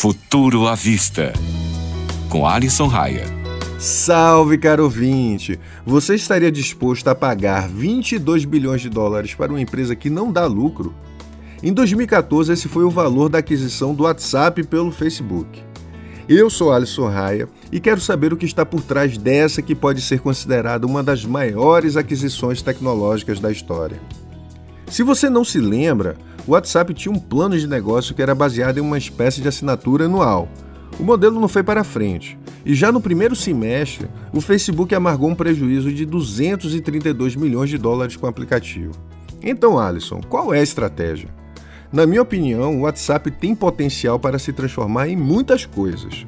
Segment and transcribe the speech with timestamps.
[0.00, 1.32] Futuro à Vista,
[2.28, 3.24] com Alisson Raia.
[3.80, 5.58] Salve, caro ouvinte!
[5.84, 10.46] Você estaria disposto a pagar 22 bilhões de dólares para uma empresa que não dá
[10.46, 10.94] lucro?
[11.60, 15.60] Em 2014, esse foi o valor da aquisição do WhatsApp pelo Facebook.
[16.28, 20.00] Eu sou Alisson Raia e quero saber o que está por trás dessa que pode
[20.00, 24.00] ser considerada uma das maiores aquisições tecnológicas da história.
[24.86, 26.16] Se você não se lembra,
[26.48, 30.06] o WhatsApp tinha um plano de negócio que era baseado em uma espécie de assinatura
[30.06, 30.48] anual.
[30.98, 35.34] O modelo não foi para frente, e já no primeiro semestre, o Facebook amargou um
[35.34, 38.92] prejuízo de 232 milhões de dólares com o aplicativo.
[39.42, 41.28] Então, Alisson, qual é a estratégia?
[41.92, 46.26] Na minha opinião, o WhatsApp tem potencial para se transformar em muitas coisas.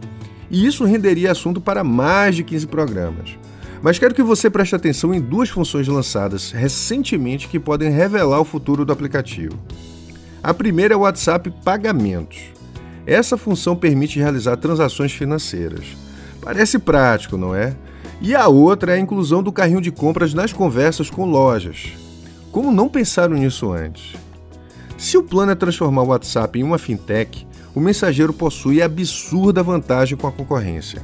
[0.51, 3.39] E isso renderia assunto para mais de 15 programas.
[3.83, 8.45] Mas quero que você preste atenção em duas funções lançadas recentemente que podem revelar o
[8.45, 9.59] futuro do aplicativo.
[10.43, 12.39] A primeira é o WhatsApp Pagamentos.
[13.07, 15.97] Essa função permite realizar transações financeiras.
[16.41, 17.77] Parece prático, não é?
[18.23, 21.93] E a outra é a inclusão do carrinho de compras nas conversas com lojas.
[22.51, 24.17] Como não pensaram nisso antes?
[24.97, 30.17] Se o plano é transformar o WhatsApp em uma fintech, o mensageiro possui absurda vantagem
[30.17, 31.03] com a concorrência.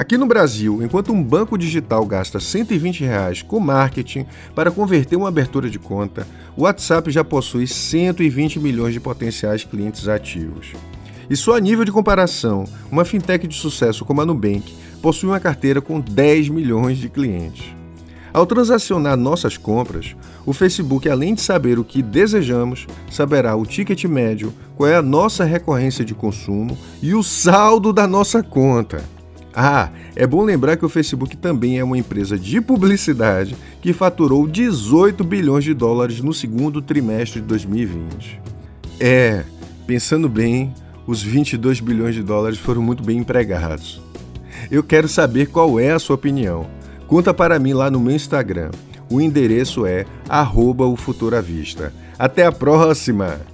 [0.00, 5.28] Aqui no Brasil, enquanto um banco digital gasta 120 reais com marketing para converter uma
[5.28, 6.26] abertura de conta,
[6.56, 10.72] o WhatsApp já possui 120 milhões de potenciais clientes ativos.
[11.28, 15.38] E só a nível de comparação, uma fintech de sucesso como a Nubank possui uma
[15.38, 17.66] carteira com 10 milhões de clientes.
[18.32, 24.02] Ao transacionar nossas compras, o Facebook, além de saber o que desejamos, saberá o ticket
[24.04, 29.19] médio, qual é a nossa recorrência de consumo e o saldo da nossa conta.
[29.62, 34.46] Ah, é bom lembrar que o Facebook também é uma empresa de publicidade que faturou
[34.46, 38.40] 18 bilhões de dólares no segundo trimestre de 2020.
[38.98, 39.44] É,
[39.86, 40.72] pensando bem,
[41.06, 44.00] os 22 bilhões de dólares foram muito bem empregados.
[44.70, 46.66] Eu quero saber qual é a sua opinião.
[47.06, 48.70] Conta para mim lá no meu Instagram.
[49.10, 50.86] O endereço é arroba
[52.18, 53.49] Até a próxima!